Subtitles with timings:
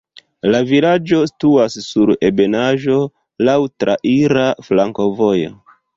[0.53, 2.97] La vilaĝo situas sur ebenaĵo,
[3.49, 5.55] laŭ traira flankovojo.